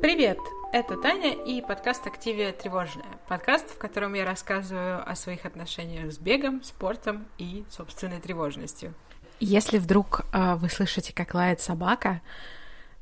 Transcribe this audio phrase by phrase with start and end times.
[0.00, 0.38] Привет!
[0.72, 3.18] Это Таня и подкаст «Активия тревожная».
[3.26, 8.94] Подкаст, в котором я рассказываю о своих отношениях с бегом, спортом и собственной тревожностью.
[9.40, 12.20] Если вдруг э, вы слышите, как лает собака,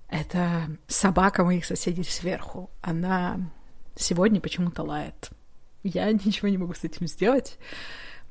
[0.09, 2.71] это собака моих соседей сверху.
[2.81, 3.41] Она
[3.95, 5.29] сегодня почему-то лает.
[5.83, 7.59] Я ничего не могу с этим сделать.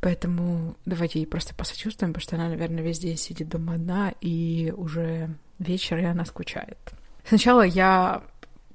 [0.01, 4.73] Поэтому давайте ей просто посочувствуем, потому что она, наверное, весь день сидит дома одна, и
[4.75, 5.29] уже
[5.59, 6.79] вечер, и она скучает.
[7.27, 8.23] Сначала я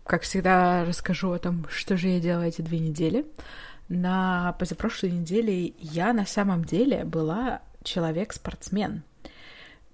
[0.04, 3.26] как всегда, расскажу о том, что же я делала эти две недели.
[3.88, 9.02] На позапрошлой неделе я на самом деле была человек-спортсмен,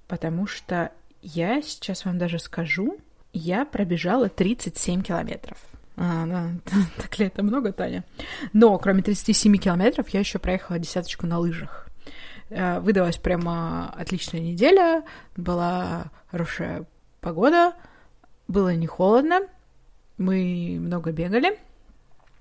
[0.07, 0.93] потому что
[1.23, 2.99] я сейчас вам даже скажу,
[3.33, 5.59] я пробежала 37 километров.
[5.97, 6.51] А, да,
[6.97, 8.05] так ли это много, Таня?
[8.53, 11.89] Но кроме 37 километров я еще проехала десяточку на лыжах.
[12.49, 15.05] Э, выдалась прямо отличная неделя,
[15.37, 16.85] была хорошая
[17.21, 17.75] погода,
[18.47, 19.41] было не холодно,
[20.19, 21.59] мы много бегали,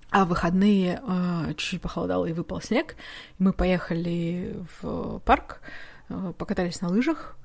[0.10, 2.96] а в выходные э, чуть-чуть похолодало и выпал снег.
[3.38, 5.62] Мы поехали в парк,
[6.10, 7.38] э, покатались на лыжах.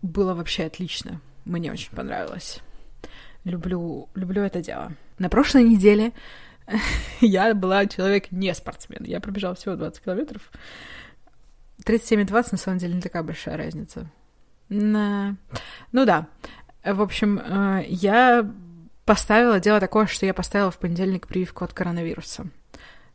[0.00, 1.20] Было вообще отлично.
[1.44, 2.60] Мне очень понравилось.
[3.44, 4.92] Люблю, люблю это дело.
[5.18, 6.12] На прошлой неделе
[7.20, 9.04] я была человек не спортсмен.
[9.04, 10.50] Я пробежала всего 20 километров.
[11.84, 14.10] 37 и 20 на самом деле не такая большая разница.
[14.68, 15.36] На...
[15.92, 16.26] Ну да.
[16.84, 18.50] В общем, э, я
[19.08, 22.46] поставила дело такое, что я поставила в понедельник прививку от коронавируса.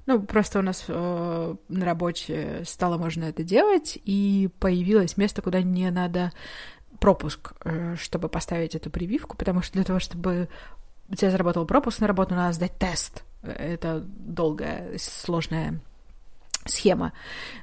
[0.08, 5.62] Ну, просто у нас э, на работе стало можно это делать, и появилось место, куда
[5.62, 6.32] не надо
[7.00, 10.50] пропуск, э, чтобы поставить эту прививку, потому что для того, чтобы
[11.10, 13.24] у тебя заработал пропуск на работу, надо сдать тест.
[13.44, 15.80] Это долгая, сложная
[16.66, 17.14] схема.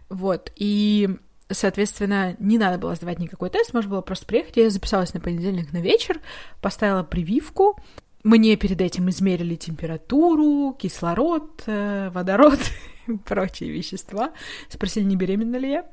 [0.08, 0.52] Вот.
[0.54, 1.18] И,
[1.50, 4.56] соответственно, не надо было сдавать никакой тест, можно было просто приехать.
[4.56, 6.20] Я записалась на понедельник на вечер,
[6.60, 7.76] поставила прививку,
[8.22, 12.58] мне перед этим измерили температуру, кислород, э, водород
[13.06, 14.32] и прочие вещества.
[14.68, 15.88] Спросили, не беременна ли я.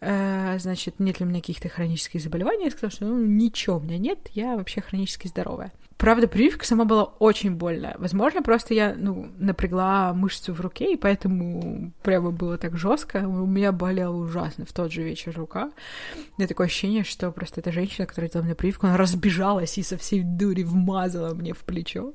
[0.00, 2.64] Э, значит, нет ли у меня каких-то хронических заболеваний.
[2.64, 5.72] Я сказала, что ну, ничего у меня нет, я вообще хронически здоровая.
[5.96, 7.96] Правда, прививка сама была очень больная.
[7.98, 13.26] Возможно, просто я, ну, напрягла мышцу в руке, и поэтому прямо было так жестко.
[13.26, 15.70] У меня болела ужасно в тот же вечер рука.
[16.14, 19.82] У меня такое ощущение, что просто эта женщина, которая делала мне прививку, она разбежалась и
[19.82, 22.12] со всей дури вмазала мне в плечо.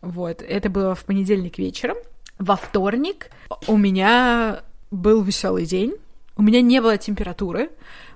[0.00, 0.40] Вот.
[0.40, 1.96] Это было в понедельник вечером.
[2.38, 3.30] Во вторник
[3.66, 4.62] у меня
[4.92, 5.96] был веселый день.
[6.36, 7.70] У меня не было температуры.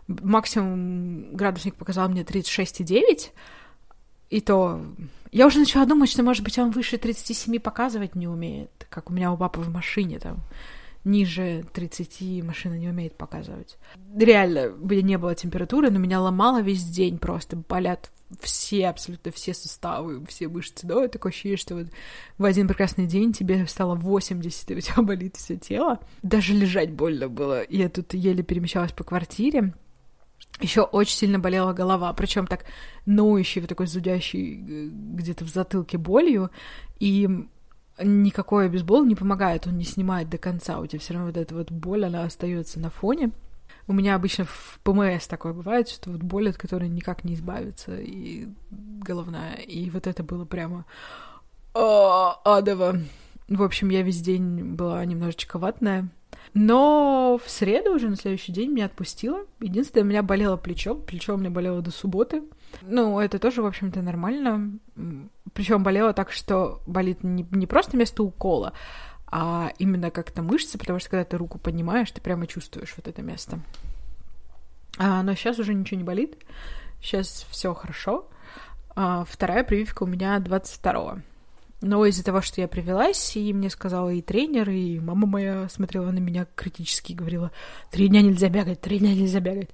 [0.07, 3.33] Максимум градусник показал мне 36,9
[4.31, 4.83] и то...
[5.33, 9.13] Я уже начала думать, что, может быть, он выше 37 показывать не умеет, как у
[9.13, 10.39] меня у папы в машине там.
[11.05, 13.77] Ниже 30 машина не умеет показывать.
[14.17, 17.57] Реально, у меня не было температуры, но меня ломало весь день просто.
[17.57, 18.11] Болят
[18.41, 21.87] все, абсолютно все суставы, все мышцы, да, такое ощущение, что вот
[22.39, 26.01] в один прекрасный день тебе стало 80, и у тебя болит все тело.
[26.23, 27.63] Даже лежать больно было.
[27.69, 29.75] Я тут еле перемещалась по квартире,
[30.61, 32.65] еще очень сильно болела голова, причем так
[33.05, 36.51] ноющий, вот такой зудящий э, где-то в затылке болью,
[36.99, 37.29] и
[38.03, 41.55] никакой обезбол не помогает, он не снимает до конца, у тебя все равно вот эта
[41.55, 43.33] вот боль, она остается на фоне.
[43.89, 47.97] У меня обычно в ПМС такое бывает, что вот боль, от которой никак не избавиться,
[47.97, 50.85] и головная, и вот это было прямо
[51.73, 53.01] а, адово.
[53.49, 56.09] В общем, я весь день была немножечко ватная,
[56.59, 59.41] но в среду уже на следующий день меня отпустило.
[59.61, 60.95] Единственное, у меня болело плечо.
[60.95, 62.45] Плечо у меня болело до субботы.
[62.81, 64.71] Ну, это тоже, в общем-то, нормально.
[65.53, 68.73] Причем болело так, что болит не, не просто место укола,
[69.27, 73.21] а именно как-то мышцы, потому что когда ты руку поднимаешь, ты прямо чувствуешь вот это
[73.21, 73.61] место.
[74.97, 76.43] А, но сейчас уже ничего не болит.
[77.03, 78.31] Сейчас все хорошо.
[78.95, 81.21] А, вторая прививка у меня 22-го.
[81.83, 86.11] Но из-за того, что я привелась, и мне сказала и тренер, и мама моя смотрела
[86.11, 87.53] на меня критически и говорила,
[87.91, 89.71] три дня нельзя бегать, три дня нельзя бегать.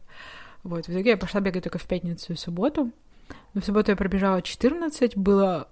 [0.65, 2.91] Вот, в итоге я пошла бегать только в пятницу и субботу.
[3.55, 5.69] Но в субботу я пробежала 14, было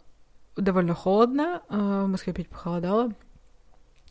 [0.56, 3.12] довольно холодно, а, в Москве опять похолодало.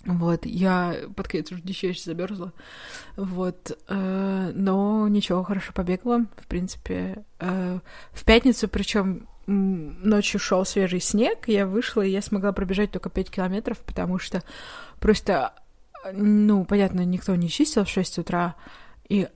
[0.06, 2.54] Вот, я под конец уже еще замерзла.
[3.18, 6.26] Вот, э, но ничего, хорошо побегала.
[6.38, 7.80] В принципе, э,
[8.14, 13.32] в пятницу, причем ночью шел свежий снег, я вышла, и я смогла пробежать только 5
[13.32, 14.44] километров, потому что
[15.00, 15.54] просто,
[16.14, 18.56] ну, понятно, никто не чистил в 6 утра,
[19.08, 19.28] и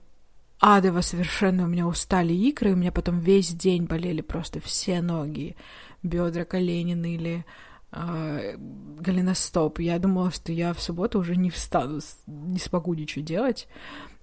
[0.59, 5.55] адово совершенно у меня устали икры, у меня потом весь день болели просто все ноги,
[6.03, 7.45] бедра, колени ныли,
[7.91, 9.79] э, голеностоп.
[9.79, 13.67] Я думала, что я в субботу уже не встану, не смогу ничего делать,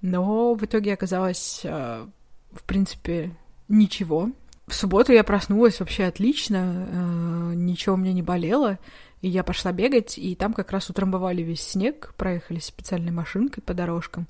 [0.03, 2.07] но в итоге оказалось, э,
[2.53, 3.37] в принципе,
[3.69, 4.31] ничего
[4.71, 8.79] В субботу я проснулась вообще отлично, э, ничего у меня не болело,
[9.21, 13.75] и я пошла бегать, и там как раз утрамбовали весь снег, проехали специальной машинкой по
[13.75, 14.29] дорожкам.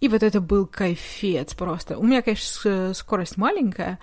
[0.00, 1.96] И вот это был кайфец просто.
[1.96, 3.98] У меня, конечно, скорость маленькая,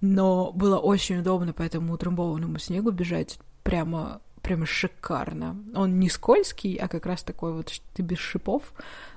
[0.00, 5.62] но было очень удобно по этому утрамбованному снегу бежать прямо прямо шикарно.
[5.74, 8.72] Он не скользкий, а как раз такой вот, ты без шипов,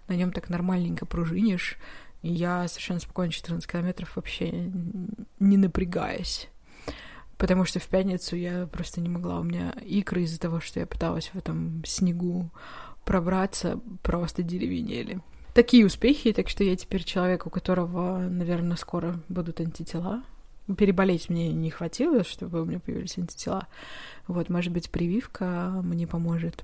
[0.10, 1.78] на нем так нормальненько пружинишь,
[2.22, 4.72] я совершенно спокойно 14 километров вообще
[5.40, 6.50] не напрягаясь.
[7.38, 9.40] Потому что в пятницу я просто не могла.
[9.40, 12.52] У меня икры из-за того, что я пыталась в этом снегу
[13.04, 15.22] пробраться, просто деревенели.
[15.54, 20.24] Такие успехи, так что я теперь человек, у которого, наверное, скоро будут антитела.
[20.78, 23.68] Переболеть мне не хватило, чтобы у меня появились антитела.
[24.28, 26.64] Вот, может быть, прививка мне поможет.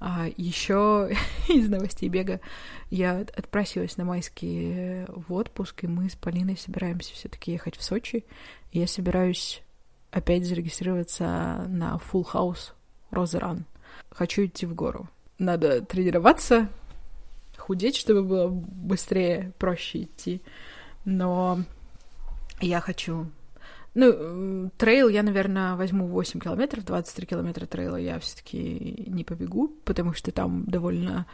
[0.00, 1.10] А еще
[1.48, 2.40] из новостей бега
[2.88, 8.24] я отпросилась на майские в отпуск, и мы с Полиной собираемся все-таки ехать в Сочи.
[8.72, 9.62] Я собираюсь
[10.10, 12.72] опять зарегистрироваться на Full House
[13.10, 13.66] Розеран.
[14.10, 15.08] Хочу идти в гору.
[15.38, 16.68] Надо тренироваться,
[17.56, 20.40] худеть, чтобы было быстрее, проще идти.
[21.04, 21.62] Но
[22.60, 23.26] я хочу
[23.94, 29.68] ну, трейл я, наверное, возьму 8 километров, 23 километра трейла я все таки не побегу,
[29.84, 31.26] потому что там довольно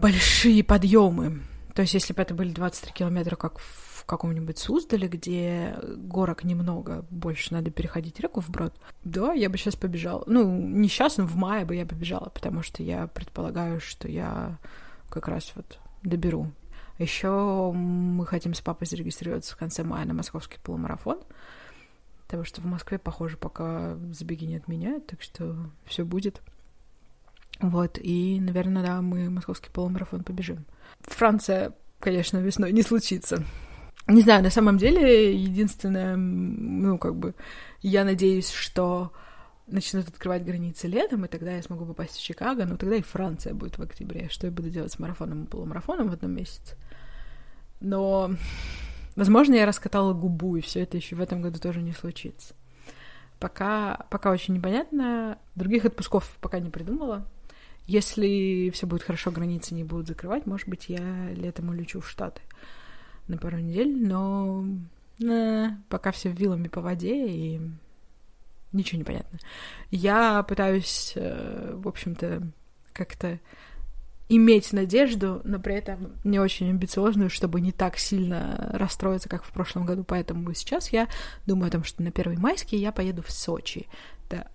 [0.00, 1.42] большие подъемы.
[1.74, 7.04] То есть, если бы это были 23 километра, как в каком-нибудь Суздале, где горок немного,
[7.10, 10.24] больше надо переходить реку вброд, да, я бы сейчас побежала.
[10.26, 14.58] Ну, не сейчас, но в мае бы я побежала, потому что я предполагаю, что я
[15.10, 16.50] как раз вот доберу
[16.98, 21.20] еще мы хотим с папой зарегистрироваться в конце мая на московский полумарафон,
[22.24, 26.40] потому что в Москве, похоже, пока забеги не отменяют, так что все будет.
[27.60, 30.66] Вот, и, наверное, да, мы московский полумарафон побежим.
[31.00, 33.44] Франция, конечно, весной не случится.
[34.08, 37.34] Не знаю, на самом деле, единственное, ну, как бы,
[37.82, 39.12] я надеюсь, что
[39.66, 43.54] начнут открывать границы летом, и тогда я смогу попасть в Чикаго, но тогда и Франция
[43.54, 44.28] будет в октябре.
[44.30, 46.76] Что я буду делать с марафоном и полумарафоном в одном месяце?
[47.80, 48.30] Но,
[49.16, 52.54] возможно, я раскатала губу, и все это еще в этом году тоже не случится.
[53.38, 55.38] Пока, пока очень непонятно.
[55.56, 57.26] Других отпусков пока не придумала.
[57.86, 62.40] Если все будет хорошо, границы не будут закрывать, может быть, я летом улечу в Штаты
[63.28, 64.64] на пару недель, но
[65.22, 67.60] э, пока все вилами по воде и
[68.72, 69.38] ничего не понятно.
[69.90, 72.42] Я пытаюсь, э, в общем-то,
[72.92, 73.38] как-то
[74.28, 79.52] иметь надежду, но при этом не очень амбициозную, чтобы не так сильно расстроиться, как в
[79.52, 80.04] прошлом году.
[80.04, 81.08] Поэтому сейчас я
[81.46, 83.86] думаю о том, что на первый майский я поеду в Сочи.
[84.28, 84.50] Это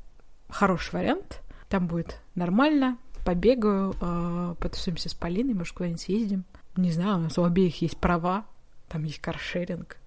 [0.50, 1.42] хороший вариант.
[1.70, 2.98] Там будет нормально.
[3.26, 6.44] Побегаю, э, потусуемся с Полиной, может, куда-нибудь съездим.
[6.76, 8.46] Не знаю, у нас у обеих есть права,
[8.90, 10.01] там есть каршеринг.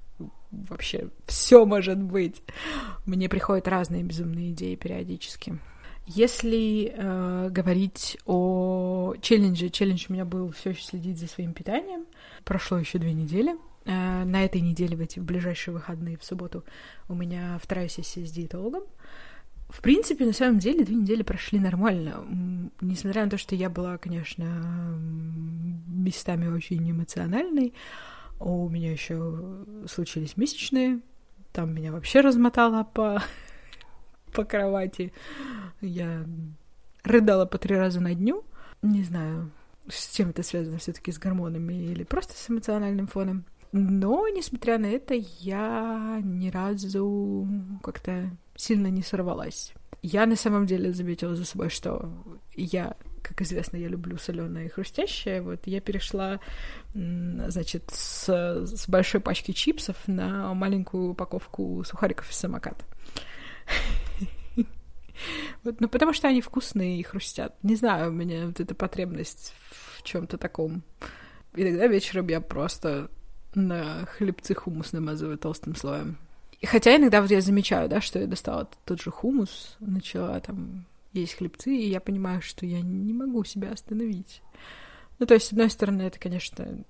[0.51, 2.43] Вообще все может быть.
[3.07, 5.59] Мне приходят разные безумные идеи периодически.
[6.07, 12.05] Если э, говорить о челлендже, челлендж у меня был все еще следить за своим питанием.
[12.45, 13.57] Прошло еще две недели.
[13.87, 16.63] Э, на этой неделе, в эти в ближайшие выходные, в субботу,
[17.09, 18.83] у меня вторая сессия с диетологом.
[19.71, 22.25] В принципе, на самом деле, две недели прошли нормально.
[22.81, 24.45] Несмотря на то, что я была, конечно,
[25.87, 27.73] местами очень эмоциональной,
[28.45, 31.01] у меня еще случились месячные,
[31.53, 33.23] там меня вообще размотало по
[34.35, 35.13] по кровати.
[35.81, 36.27] Я
[37.05, 38.45] рыдала по три раза на дню.
[38.83, 39.51] Не знаю,
[39.89, 43.45] с чем это связано все таки с гормонами или просто с эмоциональным фоном.
[43.73, 47.49] Но, несмотря на это, я ни разу
[47.83, 49.73] как-то сильно не сорвалась.
[50.03, 52.13] Я на самом деле заметила за собой, что
[52.55, 55.41] я, как известно, я люблю соленое и хрустящее.
[55.41, 56.41] Вот я перешла,
[56.95, 62.85] значит, с, с большой пачки чипсов на маленькую упаковку сухариков из самоката.
[65.63, 67.55] Вот, ну, потому что они вкусные и хрустят.
[67.63, 70.83] Не знаю, у меня вот эта потребность в чем-то таком.
[71.55, 73.09] Иногда вечером я просто
[73.55, 76.19] на хлебцы хумус намазываю толстым слоем.
[76.61, 80.85] И хотя иногда вот я замечаю, да, что я достала тот же хумус, начала там
[81.21, 84.43] есть хлебцы, и я понимаю, что я не могу себя остановить.
[85.19, 86.85] Ну, то есть, с одной стороны, это, конечно,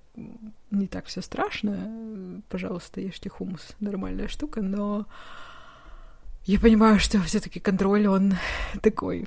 [0.71, 2.43] не так все страшно.
[2.49, 5.07] Пожалуйста, ешьте хумус, нормальная штука, но
[6.47, 8.35] я понимаю, что все-таки контроль, он
[8.83, 9.26] такой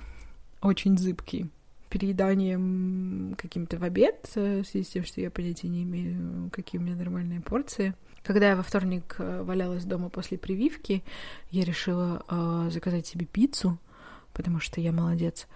[0.61, 1.49] очень зыбкий.
[1.89, 6.81] Перееданием каким-то в обед, э, в связи с тем, что я понятия не имею, какие
[6.81, 7.93] у меня нормальные порции.
[8.23, 11.01] Когда я во вторник э, валялась дома после прививки,
[11.49, 13.79] я решила э, заказать себе пиццу,
[14.37, 15.47] потому что я молодец.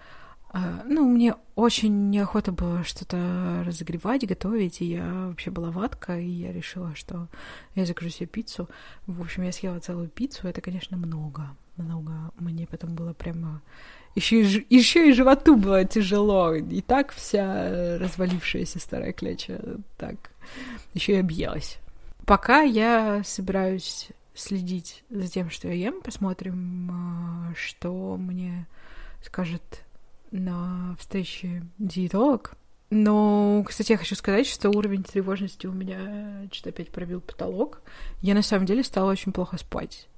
[0.50, 6.28] А, ну, мне очень неохота было что-то разогревать, готовить, и я вообще была ватка, и
[6.28, 7.28] я решила, что
[7.74, 8.68] я закажу себе пиццу.
[9.06, 12.32] В общем, я съела целую пиццу, это, конечно, много, много.
[12.38, 13.62] Мне потом было прямо...
[14.14, 19.58] Еще и, еще и животу было тяжело, и так вся развалившаяся старая кляча,
[19.96, 20.32] так,
[20.92, 21.78] еще и объелась.
[22.26, 28.66] Пока я собираюсь следить за тем, что я ем, посмотрим, а, что мне
[29.22, 29.84] скажет
[30.30, 32.56] на встрече диетолог.
[32.90, 37.80] Но, кстати, я хочу сказать, что уровень тревожности у меня что-то опять пробил потолок.
[38.20, 40.08] Я на самом деле стала очень плохо спать.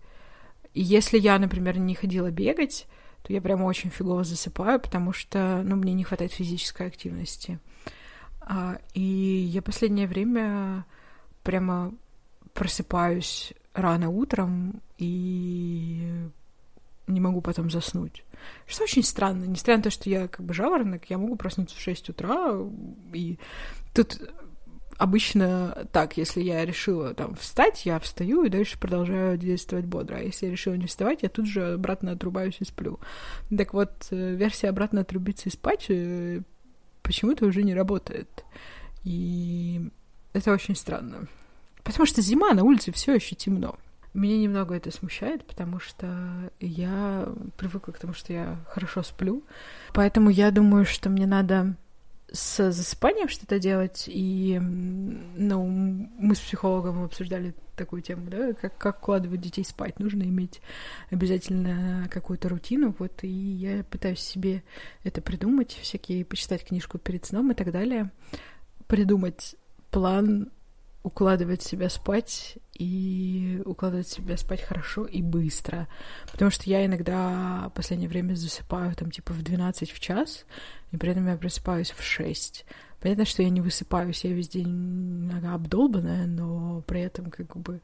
[0.73, 2.87] И если я, например, не ходила бегать,
[3.23, 7.61] то я прямо очень фигово засыпаю, потому что, ну, мне не хватает физической активности.
[8.41, 10.85] А, и я последнее время
[11.45, 11.95] прямо
[12.55, 16.29] просыпаюсь рано утром и
[17.07, 18.25] не могу потом заснуть.
[18.67, 19.45] Что очень странно.
[19.45, 22.57] Несмотря на то, что я как бы жаворонок, я могу проснуться в 6 утра,
[23.13, 23.39] и
[23.95, 24.21] тут
[24.97, 30.17] обычно так, если я решила там встать, я встаю и дальше продолжаю действовать бодро.
[30.17, 33.01] А если я решила не вставать, я тут же обратно отрубаюсь и сплю.
[33.57, 36.43] Так вот, э, версия обратно отрубиться и спать э,
[37.03, 38.45] почему-то уже не работает.
[39.03, 39.91] И
[40.33, 41.29] это очень странно.
[41.85, 43.77] Потому что зима, на улице все еще темно.
[44.15, 49.45] Меня немного это смущает, потому что я привыкла к тому, что я хорошо сплю.
[49.93, 51.77] Поэтому я думаю, что мне надо
[52.33, 54.05] с засыпанием что-то делать.
[54.07, 55.67] И ну,
[56.19, 59.99] мы с психологом обсуждали такую тему, да, как, как укладывать детей спать.
[59.99, 60.61] Нужно иметь
[61.11, 62.95] обязательно какую-то рутину.
[62.99, 64.63] Вот, и я пытаюсь себе
[65.03, 68.11] это придумать, всякие, почитать книжку перед сном и так далее.
[68.87, 69.57] Придумать
[69.91, 70.51] план
[71.05, 75.87] укладывать себя спать и укладывать себя спать хорошо и быстро.
[76.33, 80.47] Потому что я иногда в последнее время засыпаю там типа в 12 в час,
[80.91, 82.65] и при этом я просыпаюсь в 6.
[83.01, 87.83] Понятно, что я не высыпаюсь, я весь день обдолбанная, но при этом как бы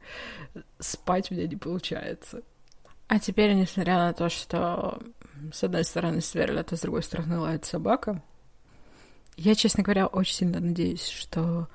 [0.79, 2.41] спать у меня не получается.
[3.07, 4.99] А теперь, несмотря на то, что
[5.53, 8.23] с одной стороны сверлят, а с другой стороны лает собака,
[9.37, 11.67] я, честно говоря, очень сильно надеюсь, что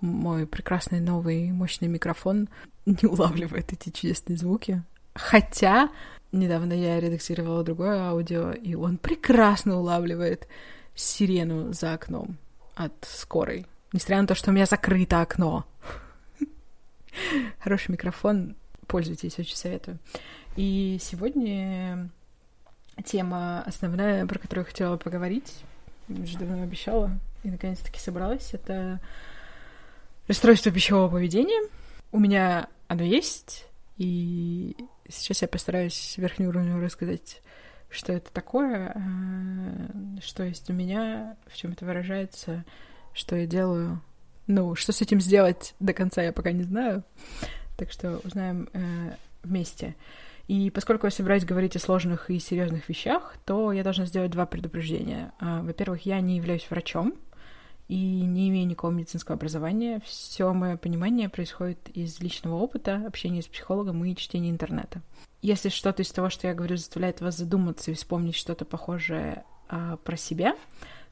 [0.00, 2.48] мой прекрасный новый мощный микрофон
[2.86, 4.82] не улавливает эти чудесные звуки.
[5.14, 5.90] Хотя
[6.32, 10.46] недавно я редактировала другое аудио, и он прекрасно улавливает
[10.94, 12.36] сирену за окном
[12.74, 13.66] от скорой.
[13.92, 15.66] Несмотря на то, что у меня закрыто окно.
[17.58, 18.54] Хороший микрофон,
[18.86, 19.98] пользуйтесь, очень советую.
[20.56, 22.10] И сегодня
[23.04, 25.64] тема основная, про которую я хотела поговорить,
[26.08, 27.10] уже давно обещала,
[27.42, 29.00] и наконец-таки собралась, это
[30.30, 31.60] расстройство пищевого поведения.
[32.12, 33.66] У меня оно есть,
[33.98, 34.76] и
[35.08, 37.42] сейчас я постараюсь верхнюю уровню рассказать,
[37.90, 42.64] что это такое, э, что есть у меня, в чем это выражается,
[43.12, 44.00] что я делаю.
[44.46, 47.02] Ну, что с этим сделать до конца я пока не знаю,
[47.76, 49.96] так что узнаем э, вместе.
[50.46, 54.46] И поскольку я собираюсь говорить о сложных и серьезных вещах, то я должна сделать два
[54.46, 55.32] предупреждения.
[55.40, 57.16] А, во-первых, я не являюсь врачом,
[57.90, 60.00] и не имею никакого медицинского образования.
[60.06, 65.02] Все мое понимание происходит из личного опыта, общения с психологом и чтения интернета.
[65.42, 69.96] Если что-то из того, что я говорю, заставляет вас задуматься и вспомнить что-то похожее а,
[69.96, 70.54] про себя,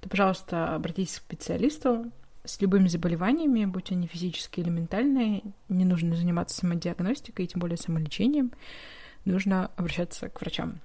[0.01, 2.13] то, пожалуйста, обратитесь к специалисту
[2.45, 5.43] с любыми заболеваниями, будь они физические или ментальные.
[5.69, 8.53] Не нужно заниматься самодиагностикой, и тем более самолечением.
[9.25, 10.79] Нужно обращаться к врачам.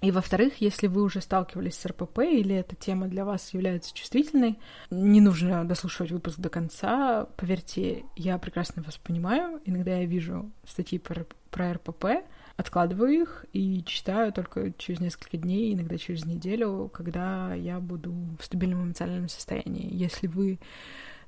[0.00, 4.58] И во-вторых, если вы уже сталкивались с РПП или эта тема для вас является чувствительной,
[4.90, 7.26] не нужно дослушивать выпуск до конца.
[7.36, 9.60] Поверьте, я прекрасно вас понимаю.
[9.64, 12.24] Иногда я вижу статьи про, про РПП,
[12.56, 18.44] откладываю их и читаю только через несколько дней, иногда через неделю, когда я буду в
[18.44, 19.92] стабильном эмоциональном состоянии.
[19.92, 20.60] Если вы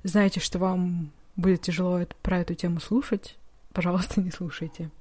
[0.03, 3.37] знаете, что вам будет тяжело про эту тему слушать,
[3.73, 4.91] пожалуйста, не слушайте.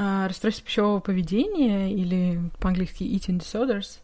[0.00, 3.98] А расстройство пищевого поведения или по-английски eating disorders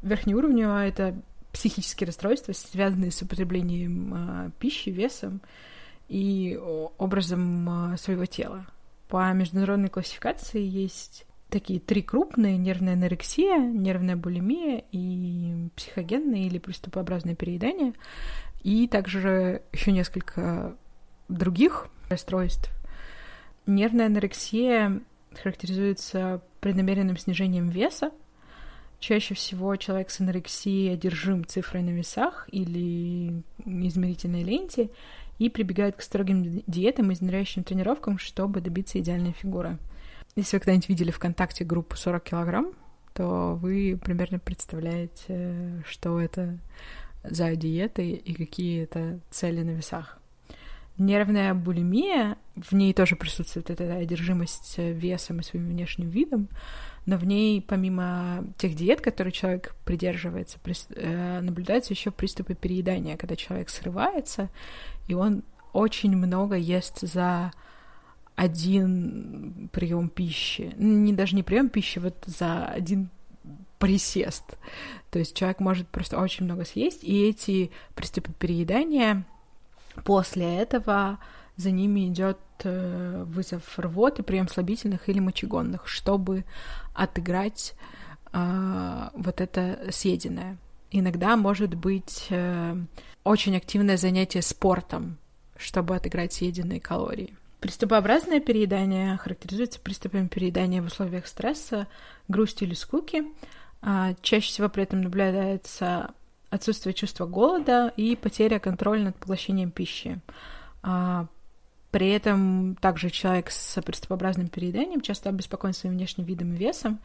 [0.00, 1.14] верхнеуровневое— это
[1.52, 5.42] психические расстройства, связанные с употреблением а, пищи, весом
[6.08, 6.58] и
[6.96, 8.66] образом а, своего тела.
[9.08, 17.34] По международной классификации есть такие три крупные— нервная анорексия, нервная булимия и психогенное или приступообразное
[17.34, 17.92] переедание,
[18.62, 20.76] и также еще несколько
[21.28, 22.70] других расстройств.
[23.66, 25.02] Нервная анорексия
[25.38, 28.10] характеризуется преднамеренным снижением веса.
[28.98, 34.90] Чаще всего человек с анорексией одержим цифрой на весах или измерительной ленте
[35.38, 39.78] и прибегает к строгим диетам и изнуряющим тренировкам, чтобы добиться идеальной фигуры.
[40.34, 42.72] Если вы когда-нибудь видели ВКонтакте группу 40 килограмм,
[43.12, 46.58] то вы примерно представляете, что это
[47.22, 50.18] за диеты и какие это цели на весах.
[50.98, 56.48] Нервная булимия, в ней тоже присутствует эта одержимость весом и своим внешним видом,
[57.04, 60.58] но в ней, помимо тех диет, которые человек придерживается,
[60.90, 64.48] э, наблюдаются еще приступы переедания, когда человек срывается,
[65.06, 67.52] и он очень много ест за
[68.34, 70.72] один прием пищи.
[70.76, 73.10] Не даже не прием пищи, вот за один
[73.78, 74.58] присест.
[75.10, 79.24] То есть человек может просто очень много съесть, и эти приступы переедания
[80.04, 81.18] после этого
[81.56, 86.44] за ними идет э, вызов рвоты, прием слабительных или мочегонных, чтобы
[86.94, 87.74] отыграть
[88.32, 90.58] э, вот это съеденное.
[90.90, 92.76] Иногда может быть э,
[93.24, 95.18] очень активное занятие спортом,
[95.56, 97.36] чтобы отыграть съеденные калории.
[97.60, 101.88] Приступообразное переедание характеризуется приступами переедания в условиях стресса,
[102.28, 103.24] грусти или скуки.
[103.82, 106.12] А, чаще всего при этом наблюдается
[106.50, 110.20] отсутствие чувства голода и потеря контроля над поглощением пищи.
[110.82, 111.26] А,
[111.96, 117.00] при этом также человек с приступообразным перееданием часто обеспокоен своим внешним видом и весом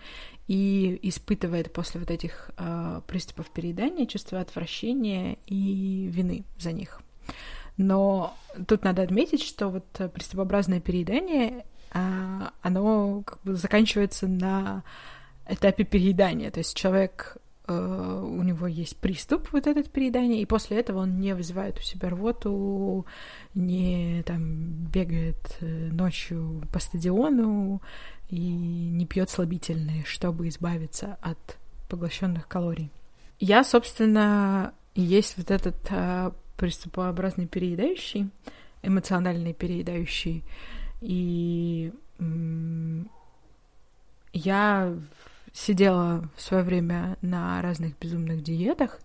[0.48, 7.00] и испытывает после вот этих э, приступов переедания чувство отвращения и вины за них.
[7.77, 8.36] Но
[8.67, 14.83] тут надо отметить, что вот приступообразное переедание, э, оно как бы заканчивается на
[15.48, 16.51] этапе переедания.
[16.51, 17.38] То есть человек
[17.72, 21.82] Э, у него есть приступ вот этот переедания, и после этого он не вызывает у
[21.82, 23.06] себя рвоту,
[23.54, 27.82] не там бегает э, ночью по стадиону
[28.30, 31.58] и не пьет слабительные, чтобы избавиться от
[31.90, 32.92] поглощенных калорий.
[33.40, 38.30] Я, собственно, есть вот этот а, приступообразный переедающий,
[38.84, 40.44] эмоциональный переедающий,
[41.01, 41.92] и
[44.34, 44.96] я
[45.53, 49.00] сидела в свое время на разных безумных диетах,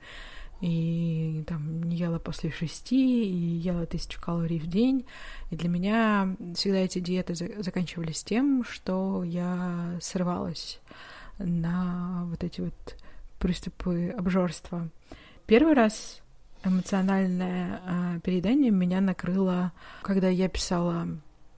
[0.60, 5.04] и там не ела после шести, и ела тысячу калорий в день.
[5.50, 10.80] И для меня всегда эти диеты заканчивались тем, что я срывалась
[11.38, 12.96] на вот эти вот
[13.38, 14.88] приступы обжорства.
[15.46, 16.22] Первый раз
[16.64, 21.06] эмоциональное э, переедание меня накрыло, когда я писала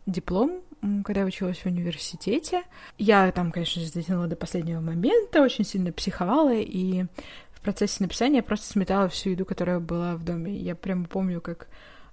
[0.07, 0.61] диплом
[1.05, 2.63] когда я училась в университете.
[2.99, 7.05] Я там, конечно же, затянула до последнего момента, очень сильно психовала, и
[7.53, 10.57] в процессе написания просто сметала всю еду, которая была в доме.
[10.57, 11.69] Я прямо помню, как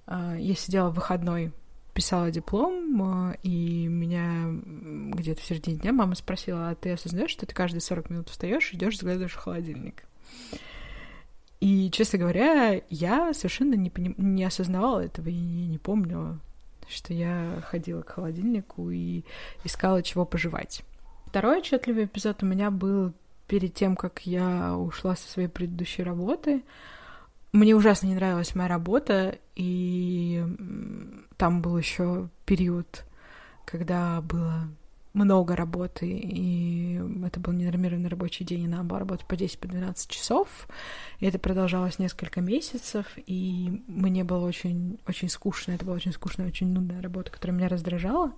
[0.08, 1.52] э, я сидела в выходной,
[1.94, 4.48] писала диплом, э, и меня
[5.14, 8.74] где-то в середине дня мама спросила, а ты осознаешь, что ты каждые 40 минут встаешь,
[8.74, 10.04] идешь, заглядываешь в холодильник?
[11.62, 14.16] И, честно говоря, я совершенно не, поним...
[14.18, 16.40] не осознавала этого и не помнила
[16.90, 19.24] что я ходила к холодильнику и
[19.64, 20.84] искала, чего пожевать.
[21.28, 23.14] Второй отчетливый эпизод у меня был
[23.48, 26.64] перед тем, как я ушла со своей предыдущей работы.
[27.52, 30.44] Мне ужасно не нравилась моя работа, и
[31.38, 33.06] там был еще период,
[33.66, 34.68] когда было
[35.14, 38.68] много работы, и это был ненормированный рабочий день, и
[39.00, 40.68] работать по 10-12 по часов,
[41.20, 46.68] это продолжалось несколько месяцев, и мне было очень, очень скучно, это была очень скучная, очень
[46.68, 48.34] нудная работа, которая меня раздражала,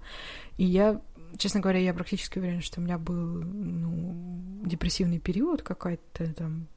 [0.58, 1.02] и я,
[1.38, 6.68] честно говоря, я практически уверена, что у меня был ну, депрессивный период, какая-то там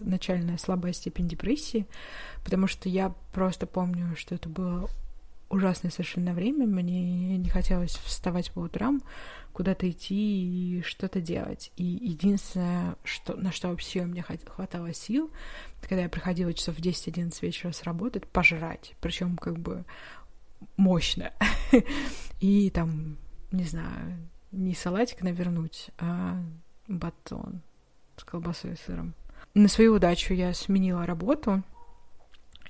[0.00, 1.86] начальная слабая степень депрессии,
[2.44, 4.88] потому что я просто помню, что это было
[5.52, 9.02] ужасное совершенно время, мне не хотелось вставать по утрам,
[9.52, 11.70] куда-то идти и что-то делать.
[11.76, 15.30] И единственное, что, на что вообще у меня хватало сил,
[15.82, 18.94] когда я приходила часов в 10-11 вечера с работы, это пожрать.
[19.02, 19.84] Причем как бы
[20.78, 21.32] мощно.
[22.40, 23.18] И там,
[23.52, 26.42] не знаю, не салатик навернуть, а
[26.88, 27.60] батон
[28.16, 29.14] с колбасой и сыром.
[29.54, 31.62] На свою удачу я сменила работу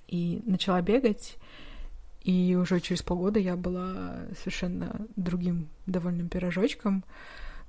[0.08, 1.36] и начала бегать.
[2.24, 7.04] И уже через полгода я была совершенно другим довольным пирожочком,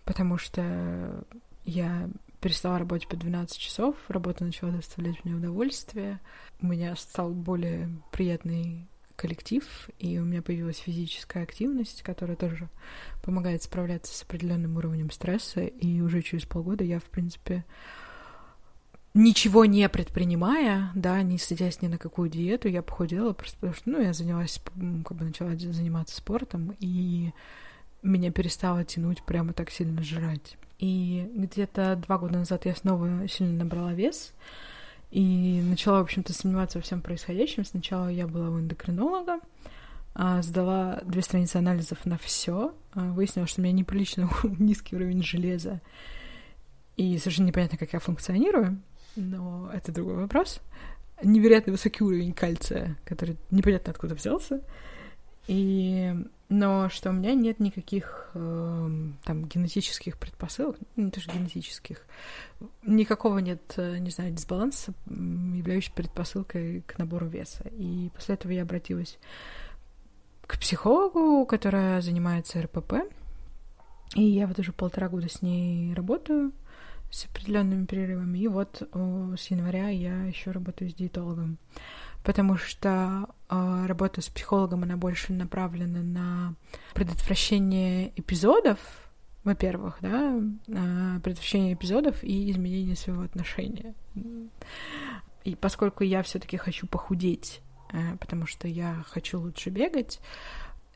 [0.06, 1.26] потому что
[1.66, 6.20] я перестала работать по 12 часов, работа начала доставлять мне удовольствие,
[6.62, 9.64] у меня стал более приятный коллектив,
[10.00, 12.70] и у меня появилась физическая активность, которая тоже
[13.24, 17.64] помогает справляться с определенным уровнем стресса, и уже через полгода я, в принципе,
[19.14, 23.90] ничего не предпринимая, да, не садясь ни на какую диету, я похудела просто потому что,
[23.90, 24.62] ну, я занялась,
[25.06, 27.32] как бы начала заниматься спортом, и
[28.02, 30.58] меня перестало тянуть прямо так сильно жрать.
[30.80, 34.34] И где-то два года назад я снова сильно набрала вес,
[35.12, 37.64] и начала, в общем-то, сомневаться во всем происходящем.
[37.64, 39.40] Сначала я была у эндокринолога,
[40.16, 44.28] а, сдала две страницы анализов на все, а, выяснилось, что у меня неприлично
[44.60, 45.82] низкий уровень железа,
[46.98, 48.80] И совершенно непонятно, как я функционирую,
[49.16, 50.60] но это другой вопрос.
[51.24, 54.62] Невероятно высокий уровень кальция, который непонятно откуда взялся.
[55.48, 56.14] И
[56.54, 58.90] но что у меня нет никаких э,
[59.24, 62.06] там генетических предпосылок, ну, не тоже генетических,
[62.84, 67.64] никакого нет, э, не знаю, дисбаланса, являющегося предпосылкой к набору веса.
[67.72, 69.18] И после этого я обратилась
[70.46, 73.12] к психологу, которая занимается РПП,
[74.14, 76.52] и я вот уже полтора года с ней работаю
[77.14, 81.58] с определенными перерывами, и вот о, с января я еще работаю с диетологом
[82.24, 86.56] потому что э, работа с психологом, она больше направлена на
[86.94, 88.80] предотвращение эпизодов,
[89.44, 93.94] во-первых, да, э, предотвращение эпизодов и изменение своего отношения.
[95.44, 100.20] И поскольку я все-таки хочу похудеть, э, потому что я хочу лучше бегать,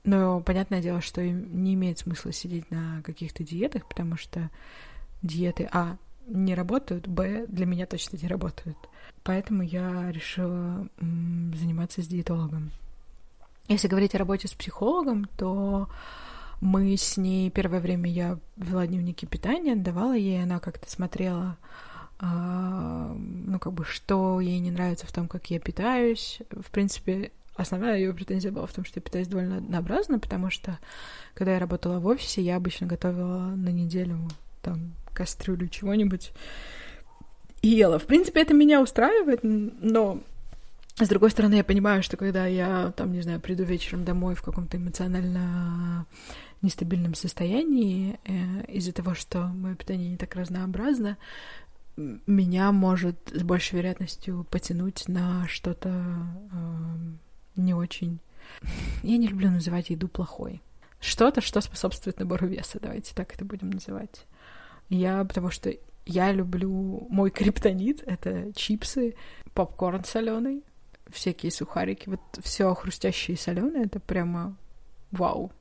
[0.05, 4.49] но понятное дело, что не имеет смысла сидеть на каких-то диетах, потому что
[5.21, 8.77] диеты, а, не работают, б, для меня точно не работают.
[9.23, 12.71] Поэтому я решила заниматься с диетологом.
[13.67, 15.89] Если говорить о работе с психологом, то
[16.61, 21.57] мы с ней первое время я вела дневники питания, давала ей, она как-то смотрела,
[22.19, 26.39] а, ну, как бы, что ей не нравится в том, как я питаюсь.
[26.49, 30.79] В принципе, основная ее претензия была в том, что я питаюсь довольно однообразно, потому что,
[31.33, 34.29] когда я работала в офисе, я обычно готовила на неделю
[34.67, 36.31] там кастрюлю чего-нибудь
[37.61, 37.99] и ела.
[37.99, 40.21] В принципе, это меня устраивает, но
[40.99, 44.41] с другой стороны, я понимаю, что когда я, там, не знаю, приду вечером домой в
[44.41, 46.05] каком-то эмоционально
[46.61, 51.17] нестабильном состоянии, э, из-за того, что мое питание не так разнообразно,
[51.95, 56.97] меня может с большей вероятностью потянуть на что-то э,
[57.55, 58.19] не очень...
[59.03, 60.61] Я не люблю называть еду плохой.
[60.99, 64.25] Что-то, что способствует набору веса, давайте так это будем называть.
[64.89, 65.73] Я, потому что
[66.05, 69.15] я люблю мой криптонит, это чипсы,
[69.53, 70.63] попкорн соленый,
[71.09, 74.55] всякие сухарики, вот все хрустящее и соленое, это прямо
[75.11, 75.51] вау.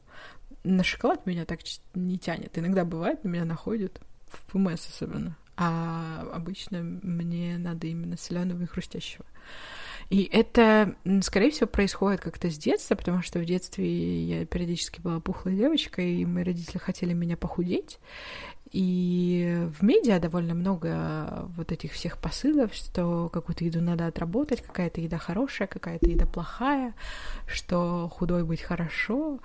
[0.64, 1.60] На шоколад меня так
[1.94, 2.58] не тянет.
[2.58, 5.36] Иногда бывает, меня находят в ПМС особенно.
[5.56, 9.24] А обычно мне надо именно соленого и хрустящего.
[10.08, 15.20] И это, скорее всего, происходит как-то с детства, потому что в детстве я периодически была
[15.20, 17.98] пухлой девочкой, и мои родители хотели меня похудеть.
[18.72, 25.00] И в медиа довольно много вот этих всех посылов, что какую-то еду надо отработать, какая-то
[25.00, 26.94] еда хорошая, какая-то еда плохая,
[27.46, 29.40] что худой быть хорошо.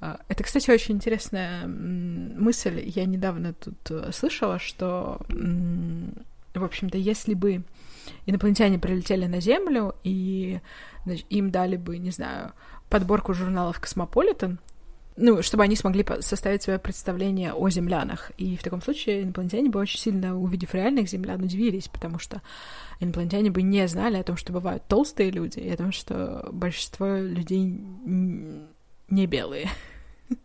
[0.00, 2.82] А, это, кстати, очень интересная мысль.
[2.84, 7.64] Я недавно тут э, слышала, что, в общем-то, если бы
[8.26, 10.60] инопланетяне прилетели на Землю и
[11.04, 12.52] значит, им дали бы, не знаю,
[12.88, 14.58] подборку журналов «Космополитен»,
[15.16, 18.32] ну, чтобы они смогли составить свое представление о землянах.
[18.36, 22.42] И в таком случае инопланетяне бы очень сильно, увидев реальных землян, удивились, потому что
[22.98, 27.16] инопланетяне бы не знали о том, что бывают толстые люди, и о том, что большинство
[27.16, 29.68] людей не белые.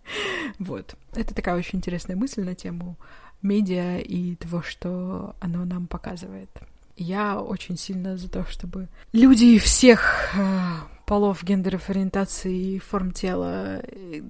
[0.59, 0.95] Вот.
[1.13, 2.97] Это такая очень интересная мысль на тему
[3.41, 6.49] медиа и того, что оно нам показывает.
[6.99, 13.81] Я очень сильно за то, чтобы люди всех а, полов, гендеров, ориентаций, форм тела,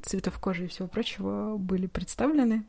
[0.04, 2.64] цветов кожи и всего прочего были представлены.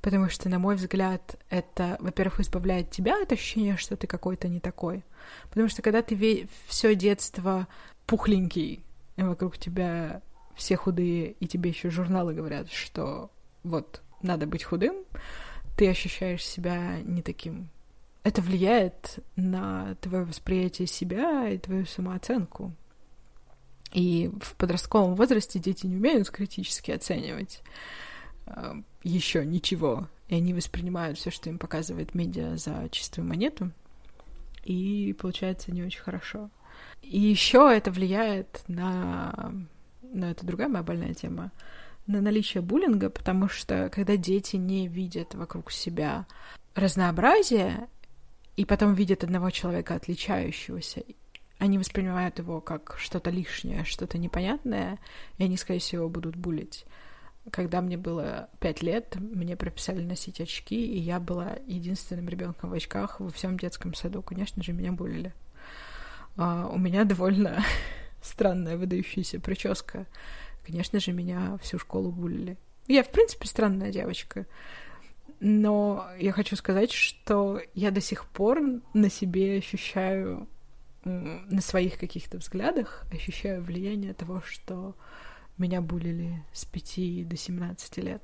[0.00, 4.58] Потому что, на мой взгляд, это, во-первых, избавляет тебя от ощущения, что ты какой-то не
[4.58, 5.04] такой.
[5.50, 7.68] Потому что когда ты все детство
[8.06, 8.82] пухленький,
[9.16, 10.20] и вокруг тебя
[10.56, 13.30] все худые, и тебе еще журналы говорят, что
[13.62, 14.96] вот, надо быть худым,
[15.76, 17.68] ты ощущаешь себя не таким.
[18.24, 22.72] Это влияет на твое восприятие себя и твою самооценку.
[23.92, 27.62] И в подростковом возрасте дети не умеют критически оценивать
[28.46, 30.08] э, еще ничего.
[30.28, 33.70] И они воспринимают все, что им показывает медиа, за чистую монету.
[34.64, 36.48] И получается не очень хорошо.
[37.02, 39.52] И еще это влияет на...
[40.02, 41.50] Ну, это другая моя больная тема
[42.06, 46.26] на наличие буллинга, потому что когда дети не видят вокруг себя
[46.74, 47.88] разнообразие,
[48.56, 51.02] и потом видят одного человека отличающегося,
[51.58, 54.98] они воспринимают его как что-то лишнее, что-то непонятное,
[55.38, 56.84] и они, скорее всего, будут булить.
[57.50, 62.72] Когда мне было пять лет, мне прописали носить очки, и я была единственным ребенком в
[62.72, 64.22] очках во всем детском саду.
[64.22, 65.32] Конечно же, меня булили.
[66.36, 67.64] А, у меня довольно
[68.22, 70.06] странная выдающаяся прическа.
[70.66, 72.56] Конечно же, меня всю школу булили.
[72.88, 74.46] Я, в принципе, странная девочка.
[75.44, 78.60] Но я хочу сказать, что я до сих пор
[78.94, 80.46] на себе ощущаю
[81.04, 84.94] на своих каких-то взглядах ощущаю влияние того, что
[85.58, 88.22] меня булили с 5 до 17 лет.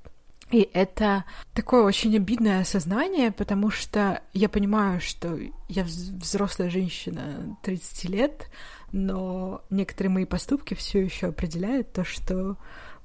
[0.53, 5.37] И это такое очень обидное осознание, потому что я понимаю, что
[5.69, 8.49] я взрослая женщина 30 лет,
[8.93, 12.57] но некоторые мои поступки все еще определяют то, что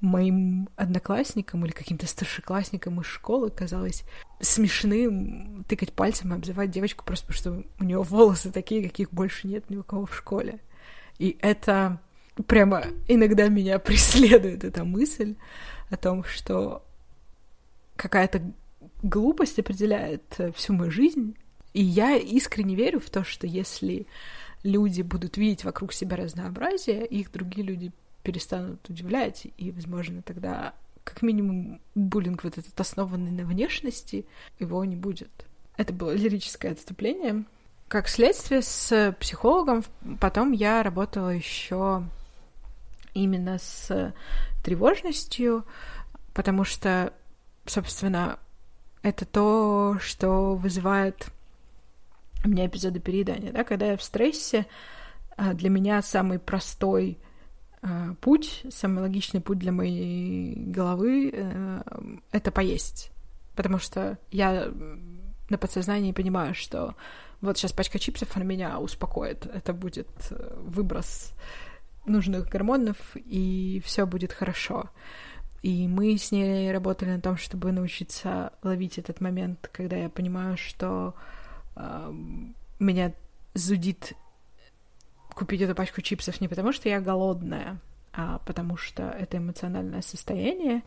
[0.04, 4.04] моим одноклассникам или каким-то старшеклассникам из школы казалось
[4.42, 9.48] смешным тыкать пальцем и обзывать девочку просто потому, что у нее волосы такие, каких больше
[9.48, 10.60] нет ни у кого в школе.
[11.20, 12.02] И это
[12.48, 15.36] прямо иногда меня преследует эта мысль
[15.90, 16.86] о том, что
[17.96, 18.42] какая-то
[19.04, 21.38] глупость определяет э, всю мою жизнь.
[21.74, 24.06] И я искренне верю в то, что если
[24.64, 27.92] люди будут видеть вокруг себя разнообразие, их другие люди
[28.24, 34.26] перестанут удивлять, и, возможно, тогда как минимум буллинг вот этот основанный на внешности,
[34.60, 35.46] его не будет.
[35.76, 37.44] Это было лирическое отступление.
[37.88, 39.84] Как следствие с психологом
[40.20, 42.04] потом я работала еще
[43.14, 44.14] именно с
[44.64, 45.66] тревожностью,
[46.34, 47.14] потому что,
[47.66, 48.40] собственно,
[49.04, 51.28] это то, что вызывает
[52.46, 54.66] у меня эпизоды переедания, да, когда я в стрессе,
[55.38, 57.18] а, для меня самый простой
[58.22, 61.82] путь, самый логичный путь для моей головы э,—
[62.32, 63.12] это поесть.
[63.56, 64.72] Потому что я
[65.50, 66.96] на подсознании понимаю, что
[67.42, 69.46] вот сейчас пачка чипсов, она меня успокоит.
[69.46, 71.34] Это будет э, выброс
[72.06, 74.90] нужных гормонов, и все будет хорошо.
[75.62, 80.58] И мы с ней работали на том, чтобы научиться ловить этот момент, когда я понимаю,
[80.58, 81.16] что
[81.76, 82.14] э,
[82.80, 83.14] меня
[83.54, 84.14] зудит
[85.34, 87.80] купить эту пачку чипсов не потому, что я голодная,
[88.14, 90.84] а потому что это эмоциональное состояние,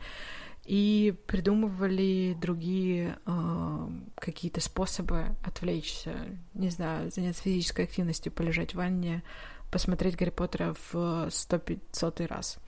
[0.65, 6.15] и придумывали другие э, какие-то способы отвлечься,
[6.55, 9.23] не знаю, заняться физической активностью, полежать в ванне,
[9.71, 12.59] посмотреть Гарри Поттера в сто пятьсотый раз.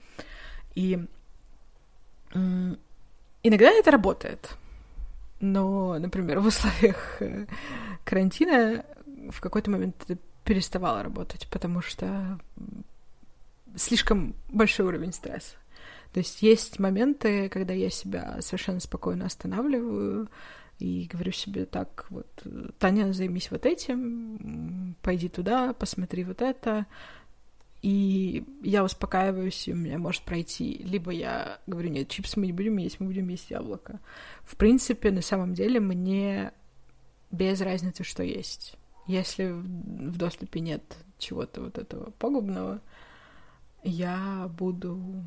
[0.75, 1.05] И
[2.33, 2.75] э,
[3.43, 4.55] иногда это работает,
[5.41, 7.47] но, например, в условиях э,
[8.05, 8.85] карантина
[9.29, 10.17] в какой-то момент это
[10.49, 12.39] переставало работать, потому что
[13.75, 15.57] слишком большой уровень стресса.
[16.11, 20.27] То есть есть моменты, когда я себя совершенно спокойно останавливаю
[20.79, 22.25] и говорю себе так, вот,
[22.79, 26.87] Таня, займись вот этим, пойди туда, посмотри вот это,
[27.83, 30.81] и я успокаиваюсь, и у меня может пройти.
[30.83, 33.99] Либо я говорю, нет, чипсы мы не будем есть, мы будем есть яблоко.
[34.41, 36.53] В принципе, на самом деле, мне
[37.29, 38.78] без разницы, что есть.
[39.09, 40.83] Если в доступе нет
[41.17, 42.79] чего-то вот этого пагубного,
[43.81, 45.23] я буду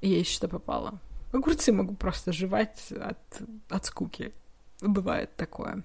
[0.00, 1.00] есть, что попало.
[1.32, 4.32] Огурцы могу просто жевать от, от скуки.
[4.80, 5.82] Бывает такое.